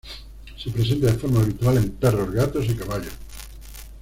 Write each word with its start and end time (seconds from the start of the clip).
Se 0.57 0.71
presenta 0.71 1.05
de 1.11 1.17
forma 1.19 1.41
habitual 1.41 1.77
en 1.77 1.91
perros, 1.91 2.31
gatos 2.33 2.65
y 2.67 2.73
caballos. 2.75 3.13